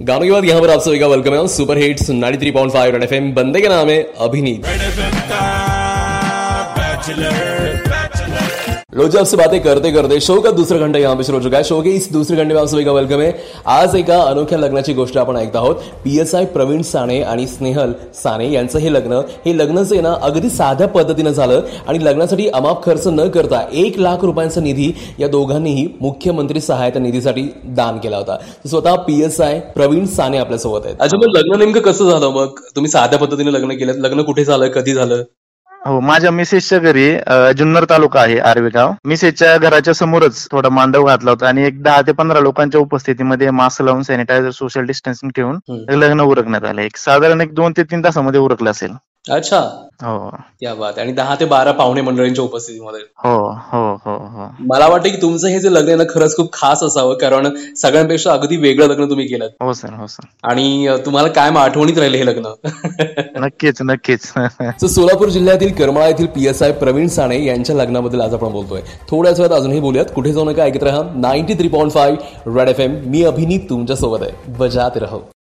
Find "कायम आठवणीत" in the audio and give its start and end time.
61.28-61.98